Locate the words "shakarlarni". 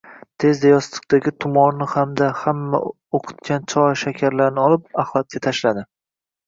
4.07-4.67